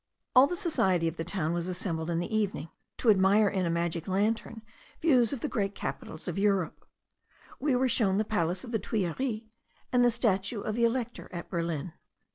[0.35, 3.69] All the society of the town was assembled in the evening, to admire in a
[3.69, 4.63] magic lantern
[4.99, 6.87] views of the great capitals of Europe.
[7.59, 9.43] We were shown the palace of the Tuileries,
[9.93, 11.93] and the statue of the Elector at Berlin.